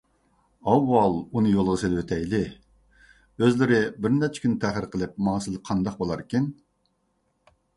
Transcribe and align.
ئاۋۋال 0.69 1.17
ئۇنى 1.39 1.51
يولغا 1.55 1.75
سېلىۋېتەيلى، 1.81 2.39
ئۆزلىرى 3.43 3.83
بىرنەچچە 4.07 4.45
كۈن 4.47 4.57
تەخىر 4.65 4.89
قىلىپ 4.95 5.15
ماڭسىلا 5.29 5.63
قانداق 5.71 6.01
بولاركىن؟ 6.01 6.49